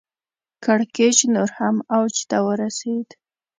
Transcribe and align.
کړکېچ 0.63 1.17
نور 1.33 1.49
هم 1.59 1.75
اوج 1.95 2.15
ته 2.29 2.37
ورسېد. 2.47 3.07